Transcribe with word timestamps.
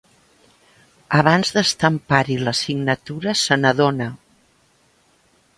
Abans 1.17 1.51
d'estampar-hi 1.57 2.39
la 2.47 2.53
signatura 2.63 3.37
se 3.45 3.59
n'adona. 3.63 4.09